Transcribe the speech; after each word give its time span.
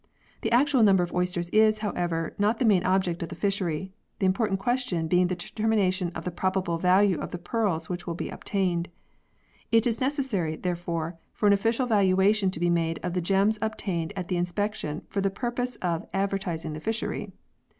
The 0.41 0.51
actual 0.51 0.81
number 0.81 1.03
of 1.03 1.13
oysters 1.13 1.51
is, 1.51 1.77
however, 1.85 2.33
not 2.39 2.57
the 2.57 2.65
main 2.65 2.83
object 2.83 3.21
of 3.21 3.29
the 3.29 3.35
fishery, 3.35 3.93
the 4.17 4.25
important 4.25 4.59
question 4.59 5.07
being 5.07 5.27
the 5.27 5.35
determination 5.35 6.11
of 6.15 6.25
the 6.25 6.31
probable 6.31 6.79
value 6.79 7.19
of 7.21 7.29
the 7.29 7.37
pearls 7.37 7.87
which 7.87 8.07
will 8.07 8.15
be 8.15 8.29
obtained. 8.29 8.89
It 9.71 9.85
is 9.85 10.01
necessary, 10.01 10.55
there 10.55 10.75
fore, 10.75 11.19
for 11.33 11.45
an 11.45 11.53
official 11.53 11.85
valuation 11.85 12.49
to 12.49 12.59
be 12.59 12.71
made 12.71 12.99
of 13.03 13.13
the 13.13 13.21
gems 13.21 13.59
obtained 13.61 14.11
at 14.15 14.27
the 14.27 14.37
inspection 14.37 15.03
for 15.07 15.21
the 15.21 15.29
purpose 15.29 15.75
of 15.83 16.07
ad 16.15 16.31
vertising 16.31 16.73
the 16.73 16.79
fishery. 16.79 17.31